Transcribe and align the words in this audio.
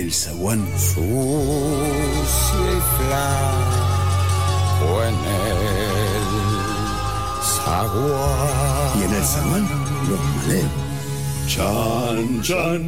el 0.00 0.12
zaguán. 0.12 0.66
Sucia 0.78 1.04
y 2.72 2.80
flaco 2.96 4.90
en 5.04 5.14
el 5.14 5.60
zaguán. 7.42 8.98
Y 8.98 9.02
en 9.04 9.12
el 9.14 9.24
zaguán, 9.24 9.64
los 10.08 10.20
maleos. 10.36 10.72
Chan, 11.46 12.42
chan. 12.42 12.82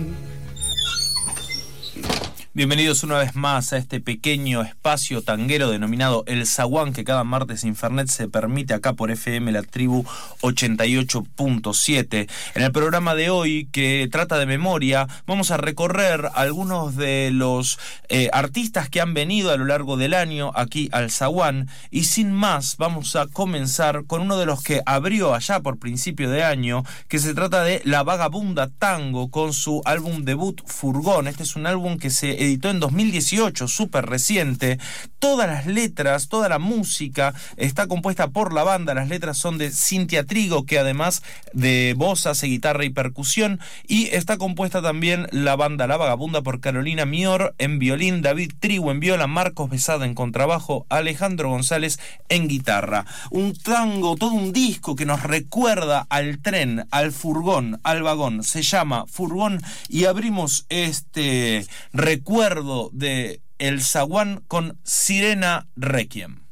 Bienvenidos 2.55 3.02
una 3.02 3.16
vez 3.16 3.34
más 3.34 3.73
a 3.73 3.79
este 3.79 3.98
pequeño 3.98 4.60
espacio 4.60 5.23
tanguero 5.23 5.70
denominado 5.70 6.23
El 6.27 6.47
Zaguán 6.47 6.93
que 6.93 7.02
cada 7.02 7.24
martes 7.24 7.65
Infernet 7.65 8.09
se 8.09 8.29
permite 8.29 8.74
acá 8.74 8.93
por 8.93 9.10
FM 9.10 9.52
La 9.52 9.62
Tribu 9.62 10.05
88.7. 10.43 12.29
En 12.54 12.63
el 12.63 12.71
programa 12.71 13.15
de 13.15 13.30
hoy 13.30 13.71
que 13.73 14.07
trata 14.13 14.37
de 14.37 14.45
memoria 14.45 15.09
vamos 15.26 15.51
a 15.51 15.57
recorrer 15.57 16.29
algunos 16.35 16.95
de 16.95 17.30
los 17.32 17.79
eh, 18.10 18.29
artistas 18.35 18.91
que 18.91 19.01
han 19.01 19.15
venido 19.15 19.51
a 19.51 19.57
lo 19.57 19.65
largo 19.65 19.96
del 19.96 20.13
año 20.13 20.52
aquí 20.54 20.91
al 20.93 21.10
Zaguán 21.10 21.71
y 21.91 22.04
sin 22.04 22.32
más 22.32 22.76
vamos 22.76 23.16
a 23.16 23.29
comenzar 23.29 24.04
con 24.04 24.21
uno 24.21 24.37
de 24.37 24.45
los 24.45 24.63
que 24.63 24.82
abrió 24.85 25.35
allá 25.35 25.60
por 25.60 25.79
principio 25.79 26.29
de 26.29 26.45
año 26.45 26.85
que 27.09 27.19
se 27.19 27.32
trata 27.32 27.65
de 27.65 27.80
La 27.87 28.02
Vagabunda 28.02 28.69
Tango 28.69 29.30
con 29.30 29.54
su 29.54 29.80
álbum 29.87 30.26
debut 30.26 30.60
Furgón. 30.66 31.29
Este 31.29 31.45
es 31.45 31.57
un 31.57 31.66
álbum 31.66 31.96
que 31.96 32.10
se 32.10 32.41
editó 32.43 32.71
en 32.71 32.80
2018, 32.80 33.68
súper 33.68 34.07
reciente. 34.07 34.79
Todas 35.18 35.48
las 35.48 35.66
letras, 35.66 36.29
toda 36.29 36.48
la 36.48 36.59
música 36.59 37.35
está 37.57 37.87
compuesta 37.87 38.30
por 38.30 38.52
la 38.52 38.65
banda. 38.65 38.95
Las 38.95 39.09
letras 39.09 39.38
son 39.38 39.59
de 39.59 39.71
Cintia 39.71 40.24
Trigo, 40.24 40.66
que 40.66 40.79
además 40.79 41.23
de 41.52 41.95
voz 41.96 42.26
hace 42.26 42.48
guitarra 42.48 42.85
y 42.85 42.90
percusión. 42.90 43.60
Y 43.87 44.07
está 44.09 44.38
compuesta 44.38 44.82
también 44.82 45.29
la 45.30 45.57
banda 45.57 45.87
La 45.87 45.96
Vagabunda 45.96 46.43
por 46.43 46.60
Carolina 46.60 47.07
Mior 47.07 47.54
en 47.59 47.79
violín, 47.79 48.23
David 48.23 48.52
Trigo 48.59 48.90
en 48.90 49.01
viola, 49.01 49.26
Marcos 49.26 49.70
Besada 49.70 50.04
en 50.04 50.15
contrabajo, 50.15 50.87
Alejandro 50.88 51.51
González 51.51 52.01
en 52.29 52.48
guitarra. 52.48 53.07
Un 53.30 53.54
tango, 53.54 54.16
todo 54.16 54.32
un 54.32 54.52
disco 54.52 54.96
que 54.96 55.07
nos 55.07 55.23
recuerda 55.23 56.07
al 56.10 56.40
tren, 56.40 56.87
al 56.90 57.13
furgón, 57.13 57.80
al 57.85 58.02
vagón. 58.02 58.43
Se 58.43 58.63
llama 58.63 59.04
Furgón 59.07 59.63
y 59.88 60.07
abrimos 60.07 60.66
este 60.68 61.66
recuerdo 61.93 62.32
recuerdo 62.33 62.88
de 62.95 63.43
El 63.59 63.83
Zaguán 63.83 64.43
con 64.49 64.78
Sirena 64.84 65.69
Requiem. 65.77 66.47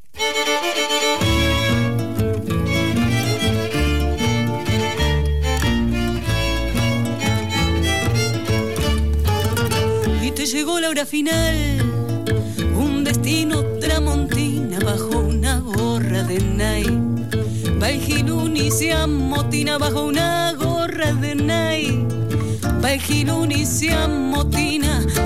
Y 10.23 10.31
te 10.33 10.45
llegó 10.45 10.81
la 10.81 10.91
hora 10.91 11.07
final, 11.07 11.81
un 12.77 13.03
destino 13.03 13.63
tramontina 13.81 14.81
bajo 14.81 15.19
una 15.19 15.61
gorra 15.61 16.25
de. 16.25 16.41
Va 17.83 17.89
el 17.89 18.71
se 18.71 18.93
amotina 18.93 19.79
bajo 19.79 20.03
una 20.03 20.53
gorra 20.53 21.15
de 21.15 21.35
night 22.81 23.03
y 23.51 23.67
se 23.67 23.89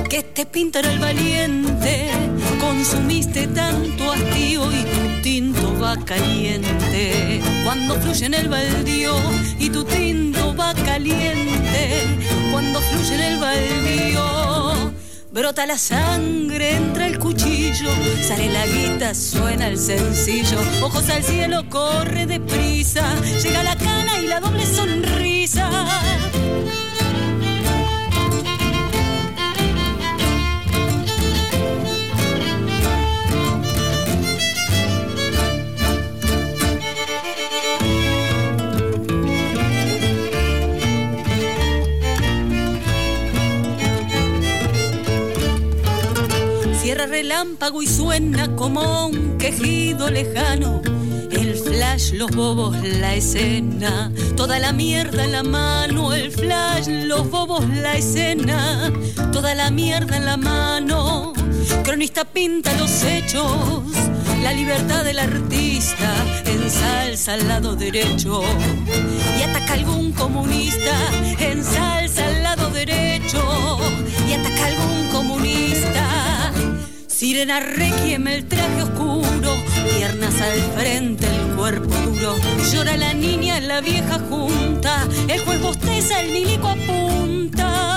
que 0.09 0.23
te 0.23 0.47
pintará 0.47 0.93
el 0.93 0.99
valiente. 0.99 2.11
Consumiste 2.61 3.47
tanto 3.49 4.13
hastío 4.13 4.71
y 4.73 4.85
tu 4.85 5.23
tinto 5.23 5.79
va 5.81 5.97
caliente. 6.05 7.41
Cuando 7.65 7.95
fluye 8.01 8.27
en 8.27 8.35
el 8.35 8.49
baldío 8.49 9.17
y 9.59 9.71
tu 9.71 9.85
tinto 9.85 10.55
va 10.57 10.75
caliente. 10.75 12.03
Cuando 12.51 12.81
fluye 12.81 13.15
en 13.15 13.21
el 13.21 13.39
baldío. 13.39 14.93
Brota 15.33 15.67
la 15.67 15.79
sangre, 15.79 16.77
entra 16.77 17.09
el 17.09 17.19
cuchillo, 17.19 17.91
sale 18.23 18.49
la 18.53 18.67
guita, 18.67 19.15
suena 19.15 19.67
el 19.67 19.77
sencillo, 19.77 20.61
ojos 20.81 21.11
al 21.11 21.25
cielo, 21.25 21.69
corre 21.69 22.25
deprisa, 22.25 23.03
llega 23.43 23.65
la 23.65 23.75
cana 23.75 24.21
y 24.23 24.29
la 24.29 24.39
doble 24.39 24.65
sonrisa. 24.65 25.69
Relámpago 47.15 47.81
y 47.81 47.87
suena 47.87 48.57
como 48.57 49.07
un 49.07 49.39
quejido 49.39 50.11
lejano. 50.11 50.83
El 51.31 51.55
flash, 51.55 52.11
los 52.15 52.33
bobos, 52.33 52.77
la 52.83 53.15
escena, 53.15 54.11
toda 54.37 54.59
la 54.59 54.73
mierda 54.73 55.23
en 55.23 55.31
la 55.31 55.45
mano. 55.45 56.13
El 56.13 56.33
flash, 56.33 56.89
los 56.89 57.31
bobos, 57.31 57.69
la 57.69 57.95
escena, 57.95 58.93
toda 59.33 59.55
la 59.55 59.71
mierda 59.71 60.17
en 60.17 60.25
la 60.25 60.37
mano. 60.37 61.35
Cronista 61.85 62.25
pinta 62.25 62.77
los 62.79 63.05
hechos, 63.05 63.93
la 64.43 64.53
libertad 64.53 65.05
del 65.05 65.21
artista 65.21 66.11
ensalza 66.47 67.35
al 67.35 67.47
lado 67.47 67.77
derecho 67.77 68.43
y 69.39 69.43
ataca 69.43 69.75
algún 69.75 70.11
comunista, 70.11 70.97
ensalza 71.39 72.27
al 72.27 72.43
lado 72.43 72.71
derecho 72.71 73.94
Sirena 77.35 77.59
requiem 77.59 78.29
el 78.29 78.47
traje 78.47 78.83
oscuro, 78.85 79.57
piernas 79.91 80.41
al 80.41 80.61
frente, 80.79 81.27
el 81.27 81.57
cuerpo 81.57 81.93
duro. 81.93 82.37
Llora 82.71 82.97
la 82.97 83.13
niña, 83.13 83.59
la 83.59 83.81
vieja 83.81 84.21
junta, 84.31 85.05
el 85.27 85.41
juez 85.41 85.61
bosteza, 85.61 86.21
el 86.21 86.31
milico 86.31 86.69
apunta. 86.69 87.94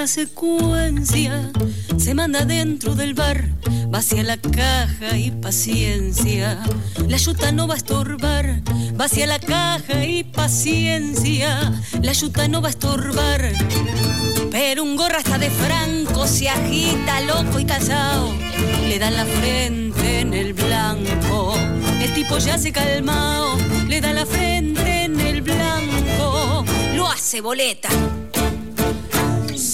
La 0.00 0.06
secuencia, 0.06 1.52
se 1.98 2.14
manda 2.14 2.46
dentro 2.46 2.94
del 2.94 3.12
bar, 3.12 3.50
va 3.92 3.98
hacia 3.98 4.22
la 4.22 4.38
caja 4.38 5.18
y 5.18 5.30
paciencia. 5.30 6.58
La 7.06 7.18
yuta 7.18 7.52
no 7.52 7.68
va 7.68 7.74
a 7.74 7.76
estorbar, 7.76 8.62
va 8.98 9.04
hacia 9.04 9.26
la 9.26 9.38
caja 9.38 10.06
y 10.06 10.24
paciencia. 10.24 11.78
La 12.00 12.12
yuta 12.14 12.48
no 12.48 12.62
va 12.62 12.68
a 12.68 12.70
estorbar. 12.70 13.52
Pero 14.50 14.84
un 14.84 14.96
gorra 14.96 15.18
está 15.18 15.36
de 15.36 15.50
franco, 15.50 16.26
se 16.26 16.48
agita 16.48 17.20
loco 17.20 17.60
y 17.60 17.66
casado, 17.66 18.32
le 18.88 18.98
da 18.98 19.10
la 19.10 19.26
frente 19.26 20.20
en 20.20 20.32
el 20.32 20.54
blanco. 20.54 21.52
El 22.00 22.14
tipo 22.14 22.38
ya 22.38 22.56
se 22.56 22.72
calmao, 22.72 23.58
le 23.86 24.00
da 24.00 24.14
la 24.14 24.24
frente 24.24 25.04
en 25.04 25.20
el 25.20 25.42
blanco, 25.42 26.64
lo 26.94 27.06
hace 27.06 27.42
boleta 27.42 27.90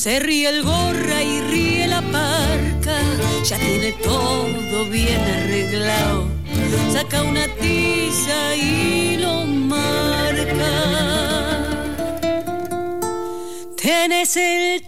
se 0.06 0.20
ríe 0.20 0.48
el 0.48 0.62
gorra 0.62 1.20
y 1.20 1.40
ríe 1.50 1.88
la 1.88 2.00
parca, 2.00 2.96
ya 3.42 3.58
tiene 3.58 3.90
todo 4.04 4.84
bien 4.88 5.20
arreglado. 5.20 6.28
Saca 6.92 7.24
una 7.24 7.48
tiza 7.56 8.54
y 8.54 9.16
lo 9.16 9.44
marca. 9.46 10.74
Tienes 13.76 14.36
el 14.36 14.80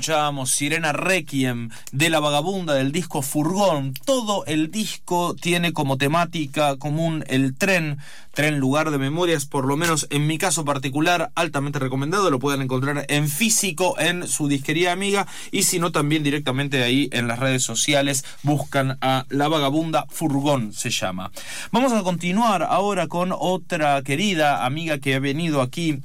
escuchábamos 0.00 0.52
Sirena 0.52 0.94
Requiem 0.94 1.68
de 1.92 2.08
La 2.08 2.20
Vagabunda 2.20 2.72
del 2.72 2.90
disco 2.90 3.20
Furgón. 3.20 3.92
Todo 4.06 4.46
el 4.46 4.70
disco 4.70 5.36
tiene 5.38 5.74
como 5.74 5.98
temática 5.98 6.76
común 6.76 7.22
el 7.28 7.54
tren, 7.54 7.98
tren 8.32 8.58
lugar 8.58 8.92
de 8.92 8.96
memorias, 8.96 9.44
por 9.44 9.66
lo 9.66 9.76
menos 9.76 10.06
en 10.08 10.26
mi 10.26 10.38
caso 10.38 10.64
particular, 10.64 11.32
altamente 11.34 11.78
recomendado. 11.78 12.30
Lo 12.30 12.38
pueden 12.38 12.62
encontrar 12.62 13.04
en 13.10 13.28
físico 13.28 14.00
en 14.00 14.26
su 14.26 14.48
disquería 14.48 14.92
amiga 14.92 15.26
y 15.50 15.64
si 15.64 15.78
no 15.78 15.92
también 15.92 16.22
directamente 16.22 16.82
ahí 16.82 17.10
en 17.12 17.28
las 17.28 17.38
redes 17.38 17.62
sociales 17.62 18.24
buscan 18.42 18.96
a 19.02 19.26
La 19.28 19.48
Vagabunda 19.48 20.06
Furgón 20.08 20.72
se 20.72 20.88
llama. 20.88 21.30
Vamos 21.72 21.92
a 21.92 22.02
continuar 22.02 22.62
ahora 22.62 23.06
con 23.06 23.34
otra 23.38 24.00
querida 24.00 24.64
amiga 24.64 24.96
que 24.96 25.16
ha 25.16 25.20
venido 25.20 25.60
aquí 25.60 26.00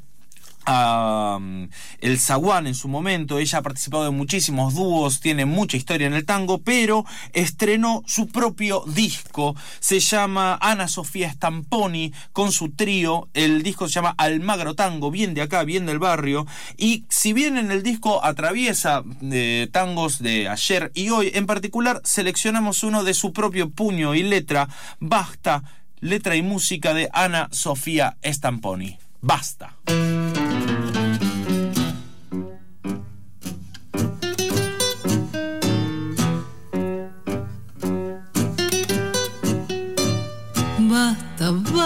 el 0.65 2.19
Zaguán 2.19 2.67
en 2.67 2.75
su 2.75 2.88
momento. 2.88 3.39
Ella 3.39 3.59
ha 3.59 3.62
participado 3.62 4.07
en 4.07 4.17
muchísimos 4.17 4.73
dúos, 4.73 5.19
tiene 5.19 5.45
mucha 5.45 5.77
historia 5.77 6.07
en 6.07 6.13
el 6.13 6.25
tango, 6.25 6.59
pero 6.59 7.06
estrenó 7.33 8.03
su 8.06 8.27
propio 8.27 8.83
disco. 8.88 9.56
Se 9.79 10.00
llama 10.00 10.57
Ana 10.62 10.88
Sofía 10.88 11.31
Stamponi 11.31 12.13
con 12.33 12.51
su 12.51 12.69
trío. 12.69 13.27
El 13.33 13.63
disco 13.63 13.88
se 13.88 13.95
llama 13.95 14.15
Almagro 14.17 14.75
Tango, 14.75 15.12
bien 15.12 15.33
de 15.33 15.41
acá, 15.41 15.63
bien 15.63 15.85
del 15.85 16.00
barrio. 16.00 16.45
Y 16.77 17.06
si 17.09 17.33
bien 17.33 17.57
en 17.57 17.71
el 17.71 17.83
disco 17.83 18.23
atraviesa 18.23 19.03
eh, 19.21 19.67
tangos 19.71 20.19
de 20.19 20.50
ayer 20.50 20.91
y 20.94 21.09
hoy, 21.09 21.31
en 21.33 21.45
particular 21.45 22.01
seleccionamos 22.03 22.83
uno 22.83 23.03
de 23.03 23.13
su 23.13 23.33
propio 23.33 23.69
puño 23.69 24.15
y 24.15 24.23
letra, 24.23 24.67
Basta, 25.00 25.63
letra 26.00 26.35
y 26.35 26.41
música 26.41 26.94
de 26.94 27.09
Ana 27.13 27.50
Sofía 27.51 28.17
Stamponi. 28.23 28.97
Basta. 29.21 29.75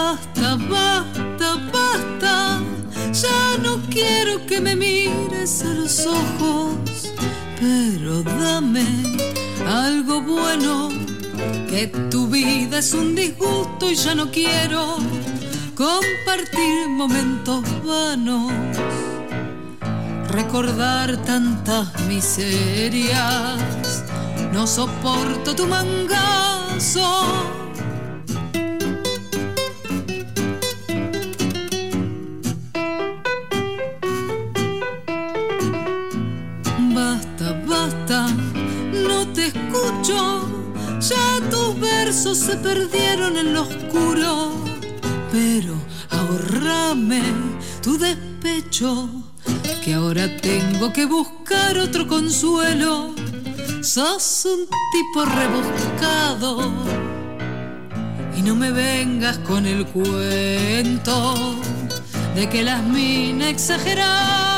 Basta, 0.10 0.56
basta, 0.56 1.50
basta. 1.72 2.60
Ya 3.14 3.58
no 3.62 3.80
quiero 3.92 4.44
que 4.48 4.60
me 4.60 4.76
mires 4.76 5.62
a 5.62 5.72
los 5.76 6.08
ojos, 6.08 7.14
pero 7.60 8.24
dame 8.24 8.88
algo 9.68 10.20
bueno. 10.20 10.90
Que 11.70 11.86
tu 12.10 12.26
vida 12.26 12.80
es 12.80 12.92
un 12.96 13.14
disgusto 13.14 13.92
y 13.92 13.94
ya 13.94 14.16
no 14.16 14.32
quiero 14.32 14.98
compartir 15.76 16.90
momentos 16.90 17.62
vanos, 17.86 18.52
recordar 20.30 21.18
tantas 21.18 21.88
miserias. 22.08 23.60
No 24.52 24.66
soporto 24.66 25.56
tu 25.56 25.68
mangazo. 25.68 27.59
Se 42.12 42.56
perdieron 42.58 43.38
en 43.38 43.54
lo 43.54 43.62
oscuro 43.62 44.70
pero 45.32 45.76
ahorrame 46.10 47.22
tu 47.84 47.98
despecho, 47.98 49.10
que 49.84 49.94
ahora 49.94 50.28
tengo 50.38 50.92
que 50.92 51.06
buscar 51.06 51.78
otro 51.78 52.08
consuelo. 52.08 53.14
Sos 53.82 54.46
un 54.46 54.68
tipo 54.92 55.26
rebuscado 55.26 56.72
y 58.36 58.42
no 58.42 58.56
me 58.56 58.72
vengas 58.72 59.38
con 59.40 59.66
el 59.66 59.86
cuento 59.86 61.56
de 62.36 62.50
que 62.50 62.64
las 62.64 62.84
minas 62.84 63.50
exageramos. 63.50 64.49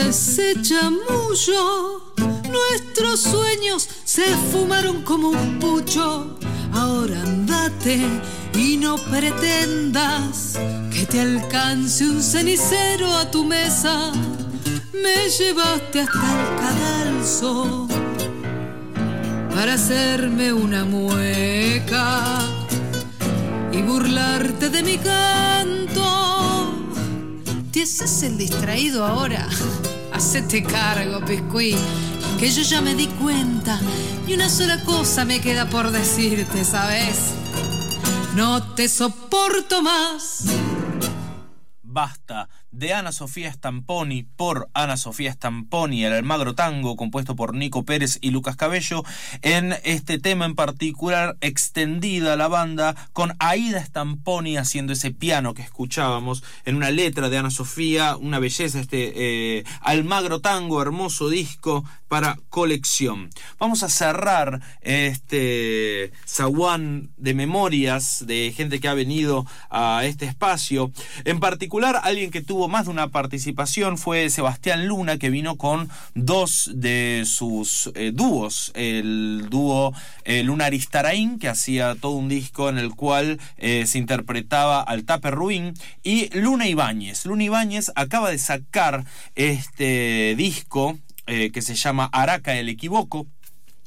Ese 0.00 0.54
chamullo. 0.60 2.12
Nuestros 2.50 3.20
sueños 3.20 3.88
se 4.04 4.24
fumaron 4.52 5.02
como 5.02 5.28
un 5.28 5.58
pucho. 5.58 6.38
Ahora 6.72 7.20
andate 7.22 8.00
y 8.54 8.76
no 8.76 8.96
pretendas 8.96 10.58
que 10.92 11.06
te 11.06 11.20
alcance 11.20 12.04
un 12.04 12.22
cenicero 12.22 13.12
a 13.16 13.30
tu 13.30 13.44
mesa. 13.44 14.12
Me 14.92 15.28
llevaste 15.28 16.00
hasta 16.00 16.40
el 16.40 16.56
cadalso 16.60 17.88
para 19.54 19.74
hacerme 19.74 20.52
una 20.52 20.84
mueca 20.84 22.40
y 23.72 23.82
burlarte 23.82 24.70
de 24.70 24.82
mi 24.82 24.98
canto. 24.98 26.23
¿Ese 27.84 28.04
es 28.04 28.22
el 28.22 28.38
distraído 28.38 29.04
ahora? 29.04 29.46
Hacete 30.14 30.62
cargo, 30.62 31.22
Piscuí, 31.22 31.76
que 32.38 32.50
yo 32.50 32.62
ya 32.62 32.80
me 32.80 32.94
di 32.94 33.08
cuenta 33.08 33.78
y 34.26 34.32
una 34.32 34.48
sola 34.48 34.82
cosa 34.84 35.26
me 35.26 35.38
queda 35.42 35.68
por 35.68 35.90
decirte, 35.90 36.64
¿sabes? 36.64 37.34
No 38.34 38.74
te 38.74 38.88
soporto 38.88 39.82
más. 39.82 40.46
Basta 41.82 42.48
de 42.74 42.92
Ana 42.92 43.12
Sofía 43.12 43.52
Stamponi 43.52 44.24
por 44.24 44.68
Ana 44.74 44.96
Sofía 44.96 45.32
Stamponi, 45.32 46.04
el 46.04 46.12
Almagro 46.12 46.54
Tango, 46.54 46.96
compuesto 46.96 47.36
por 47.36 47.54
Nico 47.54 47.84
Pérez 47.84 48.18
y 48.20 48.30
Lucas 48.30 48.56
Cabello. 48.56 49.04
En 49.42 49.76
este 49.84 50.18
tema 50.18 50.44
en 50.44 50.56
particular, 50.56 51.36
extendida 51.40 52.36
la 52.36 52.48
banda 52.48 52.96
con 53.12 53.34
Aida 53.38 53.84
Stamponi 53.84 54.56
haciendo 54.56 54.92
ese 54.92 55.12
piano 55.12 55.54
que 55.54 55.62
escuchábamos 55.62 56.42
en 56.64 56.74
una 56.74 56.90
letra 56.90 57.28
de 57.28 57.38
Ana 57.38 57.50
Sofía, 57.50 58.16
una 58.16 58.40
belleza, 58.40 58.80
este 58.80 59.12
eh, 59.58 59.64
Almagro 59.80 60.40
Tango, 60.40 60.82
hermoso 60.82 61.28
disco 61.28 61.84
para 62.08 62.38
colección. 62.48 63.30
Vamos 63.58 63.82
a 63.82 63.88
cerrar 63.88 64.60
este 64.80 66.12
zaguán 66.26 67.10
de 67.16 67.34
memorias 67.34 68.24
de 68.26 68.52
gente 68.56 68.80
que 68.80 68.88
ha 68.88 68.94
venido 68.94 69.46
a 69.70 70.04
este 70.04 70.24
espacio. 70.26 70.90
En 71.24 71.40
particular, 71.40 72.00
alguien 72.02 72.30
que 72.30 72.40
tuvo 72.40 72.63
más 72.68 72.86
de 72.86 72.90
una 72.90 73.08
participación 73.08 73.98
fue 73.98 74.30
Sebastián 74.30 74.86
Luna, 74.86 75.18
que 75.18 75.30
vino 75.30 75.56
con 75.56 75.88
dos 76.14 76.70
de 76.74 77.24
sus 77.26 77.90
eh, 77.94 78.12
dúos. 78.12 78.72
El 78.74 79.48
dúo 79.50 79.92
eh, 80.24 80.42
Luna 80.42 80.66
Aristarain, 80.66 81.38
que 81.38 81.48
hacía 81.48 81.94
todo 81.94 82.12
un 82.12 82.28
disco 82.28 82.68
en 82.68 82.78
el 82.78 82.94
cual 82.94 83.40
eh, 83.56 83.84
se 83.86 83.98
interpretaba 83.98 84.80
al 84.82 85.04
Tape 85.04 85.30
Ruin, 85.30 85.74
y 86.02 86.28
Luna 86.38 86.68
Ibáñez. 86.68 87.26
Luna 87.26 87.44
Ibáñez 87.44 87.92
acaba 87.94 88.30
de 88.30 88.38
sacar 88.38 89.04
este 89.34 90.34
disco 90.36 90.98
que 91.26 91.62
se 91.62 91.74
llama 91.74 92.10
Araca 92.12 92.54
el 92.54 92.68
Equivoco 92.68 93.26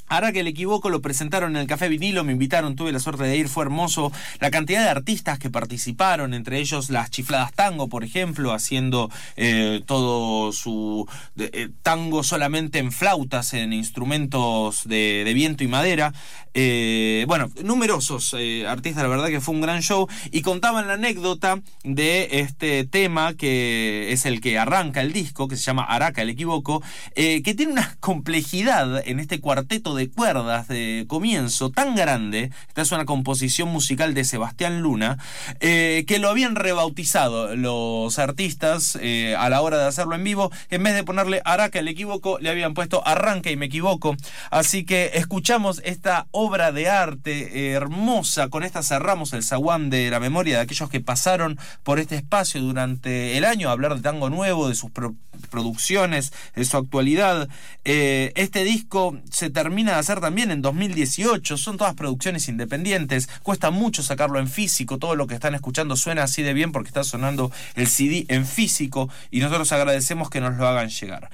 Ahora 0.10 0.32
que 0.32 0.40
el 0.40 0.48
equivoco 0.48 0.90
lo 0.90 1.02
presentaron 1.02 1.56
en 1.56 1.62
el 1.62 1.68
Café 1.68 1.90
Vinilo, 1.90 2.24
me 2.24 2.32
invitaron, 2.32 2.78
tuve 2.78 2.94
la 2.94 3.00
suerte 3.00 3.24
de 3.24 3.36
ir, 3.36 3.50
fue 3.50 3.66
hermoso. 3.66 4.12
La 4.40 4.50
cantidad 4.52 4.82
de 4.82 4.90
artistas 4.90 5.38
que 5.38 5.50
participaron, 5.50 6.34
entre 6.34 6.60
ellos 6.60 6.90
las 6.90 7.12
chifladas 7.12 7.52
tango, 7.52 7.90
por 7.90 8.06
ejemplo, 8.06 8.54
haciendo 8.54 9.12
eh, 9.36 9.82
todo 9.86 10.54
su 10.54 11.06
eh, 11.38 11.70
tango 11.84 12.24
solamente 12.24 12.80
en 12.80 12.94
flautas, 12.94 13.54
en 13.54 13.74
instrumentos 13.74 14.88
de, 14.88 15.30
viento 15.36 15.66
y 15.66 15.68
madera. 15.68 16.14
Eh, 16.54 17.26
bueno, 17.28 17.52
numerosos 17.64 18.34
artistas, 18.68 19.04
la 19.04 19.10
verdad 19.10 19.28
que 19.28 19.42
fue 19.42 19.56
un 19.56 19.62
gran 19.62 19.82
show. 19.82 20.08
Y 20.32 20.42
contaban 20.42 20.88
la 20.88 20.94
anécdota 20.94 21.60
de 21.84 22.30
este 22.40 22.86
tema 22.86 23.34
que 23.34 24.14
es 24.14 24.26
el 24.26 24.40
que 24.40 24.58
arranca 24.58 25.02
el 25.02 25.12
disco, 25.12 25.50
que 25.50 25.58
se 25.58 25.64
llama 25.64 25.84
Araca 25.84 26.22
el 26.22 26.30
equivoco, 26.30 26.82
que 27.14 27.54
tiene 27.58 27.74
una 27.74 27.98
complejidad 28.00 29.06
en 29.06 29.20
este 29.20 29.42
cuarteto 29.42 29.97
cuerdas 30.06 30.68
de 30.68 31.06
comienzo 31.08 31.72
tan 31.72 31.96
grande, 31.96 32.51
esta 32.68 32.84
es 32.84 32.92
una 32.92 33.06
composición 33.06 33.70
musical 33.70 34.13
de 34.13 34.24
Sebastián 34.24 34.82
Luna, 34.82 35.18
eh, 35.60 36.06
que 36.08 36.20
lo 36.20 36.30
habían 36.30 36.56
rebautizado 36.56 37.56
los 37.56 38.20
artistas 38.20 38.98
eh, 39.01 39.36
a 39.36 39.50
la 39.50 39.62
hora 39.62 39.80
de 39.80 39.88
hacerlo 39.88 40.13
en 40.13 40.24
vivo, 40.24 40.51
en 40.70 40.84
vez 40.84 40.94
de 40.94 41.04
ponerle 41.04 41.42
Araca 41.44 41.80
el 41.80 41.88
equivoco, 41.88 42.38
le 42.39 42.51
habían 42.51 42.75
puesto 42.75 43.06
Arranca 43.08 43.50
y 43.50 43.58
me 43.58 43.66
equivoco, 43.66 44.16
así 44.51 44.86
que 44.86 45.12
escuchamos 45.16 45.82
esta 45.84 46.27
obra 46.30 46.72
de 46.72 46.89
arte 46.89 47.72
hermosa, 47.72 48.50
con 48.50 48.62
esta 48.63 48.84
cerramos 48.84 49.34
el 49.34 49.44
zaguán 49.44 49.89
de 49.89 50.12
la 50.12 50.20
memoria 50.20 50.58
de 50.58 50.62
aquellos 50.62 50.89
que 50.89 51.01
pasaron 51.01 51.58
por 51.84 52.00
este 52.00 52.16
espacio 52.16 52.62
durante 52.62 53.38
el 53.38 53.46
año, 53.46 53.70
a 53.70 53.72
hablar 53.72 53.96
de 53.96 54.01
tango 54.01 54.30
nuevo, 54.30 54.70
de 54.70 54.75
sus 54.75 54.92
producciones, 55.50 56.34
de 56.56 56.65
su 56.65 56.77
actualidad. 56.77 57.48
Eh, 57.86 58.32
este 58.36 58.63
disco 58.63 59.17
se 59.32 59.50
termina 59.50 59.94
de 59.94 60.00
hacer 60.00 60.20
también 60.20 60.51
en 60.51 60.62
2018, 60.62 61.58
son 61.58 61.77
todas 61.77 61.96
producciones 61.96 62.48
independientes, 62.48 63.29
cuesta 63.44 63.72
mucho 63.72 64.03
sacarlo 64.03 64.39
en 64.39 64.48
físico, 64.48 64.98
todo 64.98 65.15
lo 65.15 65.27
que 65.27 65.36
están 65.36 65.56
escuchando 65.56 65.96
suena 65.96 66.24
así 66.24 66.44
de 66.44 66.53
bien 66.53 66.72
porque 66.72 66.89
está 66.89 67.03
sonando 67.03 67.51
el 67.75 67.88
CD 67.88 68.25
en 68.29 68.46
físico 68.46 69.10
y 69.32 69.39
nosotros 69.39 69.72
agradecemos 69.72 70.29
que 70.29 70.41
nos 70.41 70.58
lo 70.58 70.67
hagan 70.67 70.89
llegar. 70.89 71.29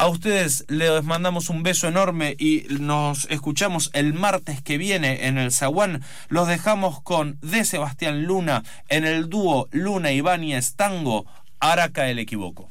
A 0.00 0.08
ustedes 0.08 0.64
les 0.68 1.04
mandamos 1.04 1.50
un 1.50 1.62
beso 1.62 1.86
enorme 1.86 2.34
y 2.38 2.64
nos 2.70 3.26
escuchamos 3.30 3.90
el 3.92 4.14
martes 4.14 4.62
que 4.62 4.78
viene 4.78 5.26
en 5.26 5.36
el 5.36 5.52
Zaguán. 5.52 6.02
Los 6.28 6.48
dejamos 6.48 7.02
con 7.02 7.38
de 7.42 7.66
Sebastián 7.66 8.24
Luna 8.24 8.62
en 8.88 9.04
el 9.04 9.28
dúo 9.28 9.68
Luna 9.72 10.10
Ibáñez 10.10 10.74
Tango, 10.74 11.26
Araca 11.58 12.08
el 12.08 12.18
Equivoco. 12.18 12.70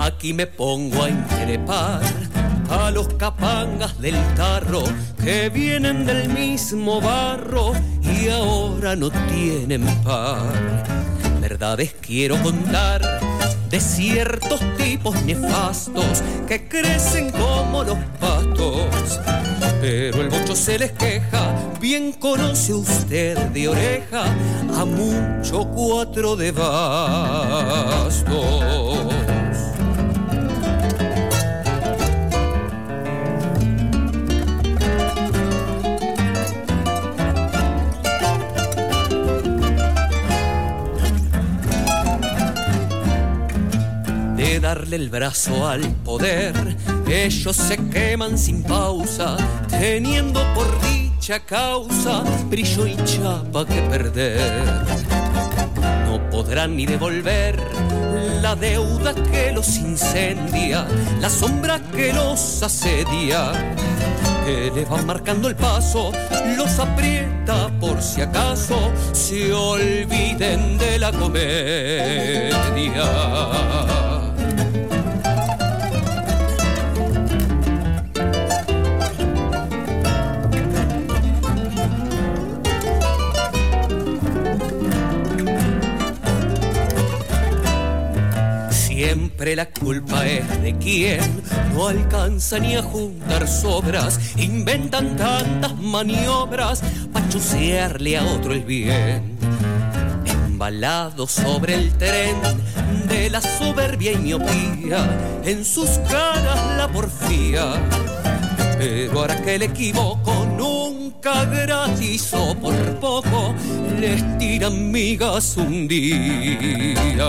Aquí 0.00 0.34
me 0.34 0.46
pongo 0.46 1.04
a 1.04 1.08
increpar 1.08 2.02
a 2.68 2.90
los 2.90 3.08
capangas 3.14 3.98
del 3.98 4.14
tarro 4.36 4.82
que 5.24 5.48
vienen 5.48 6.04
del 6.04 6.28
mismo 6.28 7.00
barro 7.00 7.72
y 8.02 8.28
ahora 8.28 8.94
no 8.94 9.08
tienen 9.10 9.86
par. 10.04 11.07
Quiero 12.00 12.40
contar 12.40 13.02
de 13.68 13.80
ciertos 13.80 14.60
tipos 14.76 15.20
nefastos 15.24 16.22
que 16.46 16.68
crecen 16.68 17.32
como 17.32 17.82
los 17.82 17.98
pastos. 18.20 19.18
Pero 19.80 20.20
el 20.20 20.28
bocho 20.28 20.54
se 20.54 20.78
les 20.78 20.92
queja, 20.92 21.52
bien 21.80 22.12
conoce 22.12 22.74
usted 22.74 23.36
de 23.48 23.68
oreja 23.68 24.22
a 24.76 24.84
mucho 24.84 25.66
cuatro 25.74 26.36
de 26.36 26.52
bastos. 26.52 28.28
El 44.96 45.10
brazo 45.10 45.68
al 45.68 45.82
poder. 46.04 46.76
Ellos 47.06 47.56
se 47.56 47.76
queman 47.88 48.38
sin 48.38 48.62
pausa, 48.62 49.36
teniendo 49.68 50.40
por 50.54 50.66
dicha 50.82 51.40
causa 51.40 52.22
brillo 52.48 52.86
y 52.86 52.96
chapa 53.04 53.66
que 53.66 53.82
perder. 53.82 54.64
No 56.06 56.30
podrán 56.30 56.76
ni 56.76 56.86
devolver 56.86 57.60
la 58.40 58.54
deuda 58.56 59.14
que 59.14 59.52
los 59.52 59.76
incendia, 59.76 60.86
la 61.20 61.28
sombra 61.28 61.80
que 61.94 62.12
los 62.12 62.62
asedia. 62.62 63.52
Que 64.44 64.70
les 64.74 64.90
va 64.90 65.02
marcando 65.02 65.48
el 65.48 65.56
paso, 65.56 66.12
los 66.56 66.78
aprieta 66.78 67.68
por 67.78 68.00
si 68.00 68.22
acaso 68.22 68.92
se 69.12 69.52
olviden 69.52 70.78
de 70.78 70.98
la 70.98 71.12
comedia. 71.12 72.54
Siempre 89.08 89.56
la 89.56 89.64
culpa 89.70 90.26
es 90.26 90.60
de 90.60 90.76
quien 90.76 91.18
no 91.72 91.88
alcanza 91.88 92.58
ni 92.58 92.76
a 92.76 92.82
juntar 92.82 93.48
sobras, 93.48 94.20
inventan 94.36 95.16
tantas 95.16 95.74
maniobras 95.78 96.82
para 97.10 97.26
chusearle 97.30 98.18
a 98.18 98.24
otro 98.24 98.52
el 98.52 98.64
bien. 98.64 99.38
Embalado 100.26 101.26
sobre 101.26 101.72
el 101.72 101.94
tren 101.94 102.36
de 103.08 103.30
la 103.30 103.40
soberbia 103.40 104.12
y 104.12 104.18
miopía, 104.18 105.40
en 105.42 105.64
sus 105.64 105.88
caras 106.10 106.76
la 106.76 106.86
porfía. 106.92 107.76
Pero 108.76 109.20
ahora 109.20 109.40
que 109.40 109.54
el 109.54 109.62
equivoco 109.62 110.44
nunca 110.54 111.46
gratis 111.46 112.28
o 112.34 112.54
por 112.54 112.76
poco 113.00 113.54
les 113.98 114.36
tiran 114.36 114.92
migas 114.92 115.56
un 115.56 115.88
día. 115.88 117.24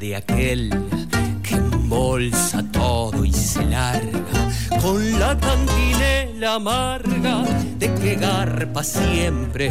De 0.00 0.16
aquel 0.16 0.70
que 1.42 1.54
embolsa 1.56 2.64
todo 2.72 3.22
y 3.22 3.32
se 3.32 3.62
larga 3.66 4.48
con 4.80 5.20
la 5.20 5.36
cantinela 5.38 6.54
amarga 6.54 7.44
de 7.78 7.94
que 7.94 8.14
garpa 8.14 8.82
siempre. 8.82 9.70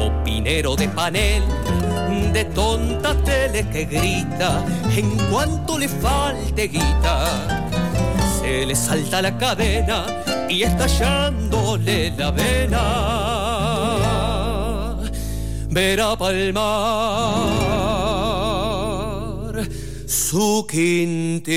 Opinero 0.00 0.76
de 0.76 0.88
panel, 0.88 1.42
de 2.32 2.46
tonta 2.46 3.14
tele 3.22 3.68
que 3.68 3.84
grita 3.84 4.64
en 4.96 5.10
cuanto 5.30 5.78
le 5.78 5.88
falte 5.88 6.68
guita. 6.68 7.26
Se 8.40 8.64
le 8.64 8.74
salta 8.74 9.20
la 9.20 9.36
cadena 9.36 10.06
y 10.48 10.62
estallándole 10.62 12.12
la 12.16 12.30
vena. 12.30 12.82
Verá 15.68 16.16
palmar 16.16 17.77
su 20.06 20.64
quintita. 20.68 21.48